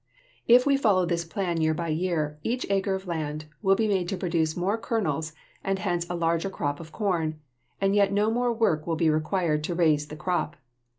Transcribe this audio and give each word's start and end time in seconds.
If 0.47 0.65
we 0.65 0.77
follow 0.77 1.05
this 1.05 1.23
plan 1.23 1.61
year 1.61 1.75
by 1.75 1.89
year, 1.89 2.39
each 2.41 2.65
acre 2.71 2.95
of 2.95 3.05
land 3.05 3.45
will 3.61 3.75
be 3.75 3.87
made 3.87 4.09
to 4.09 4.17
produce 4.17 4.57
more 4.57 4.75
kernels 4.75 5.33
and 5.63 5.77
hence 5.77 6.07
a 6.09 6.15
larger 6.15 6.49
crop 6.49 6.79
of 6.79 6.91
corn, 6.91 7.39
and 7.79 7.93
yet 7.95 8.11
no 8.11 8.31
more 8.31 8.51
work 8.51 8.87
will 8.87 8.95
be 8.95 9.11
required 9.11 9.63
to 9.65 9.75
raise 9.75 10.07
the 10.07 10.15
crop. 10.17 10.55